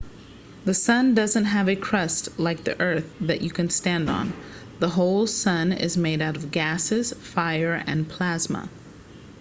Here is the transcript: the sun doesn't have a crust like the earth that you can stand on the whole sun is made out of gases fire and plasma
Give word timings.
the 0.65 0.73
sun 0.73 1.13
doesn't 1.13 1.45
have 1.45 1.69
a 1.69 1.75
crust 1.75 2.39
like 2.39 2.63
the 2.63 2.81
earth 2.81 3.05
that 3.21 3.41
you 3.43 3.51
can 3.51 3.69
stand 3.69 4.09
on 4.09 4.33
the 4.79 4.89
whole 4.89 5.27
sun 5.27 5.71
is 5.71 5.95
made 5.95 6.23
out 6.23 6.35
of 6.35 6.49
gases 6.49 7.13
fire 7.13 7.75
and 7.85 8.09
plasma 8.09 8.67